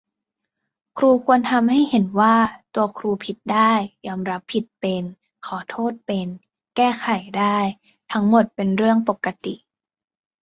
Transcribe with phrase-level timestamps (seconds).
[0.97, 2.35] ครูควรทำให้เห็นว่า
[2.75, 3.71] ตัวครูผิดได้
[4.07, 5.03] ยอมรับผิดเป็น
[5.45, 6.27] ขอโทษเป็น
[6.75, 7.57] แก้ไขได้
[8.11, 9.55] ทั้งหมดเป็นเรื่องปกติ